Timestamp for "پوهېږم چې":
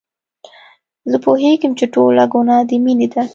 1.25-1.85